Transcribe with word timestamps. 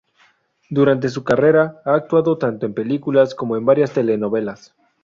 Durante 0.71 1.09
su 1.09 1.23
carrera 1.23 1.79
ha 1.85 1.93
actuado 1.93 2.35
tanto 2.39 2.65
en 2.65 2.73
películas 2.73 3.35
como 3.35 3.55
en 3.55 3.65
varias 3.67 3.93
telenovelas. 3.93 4.73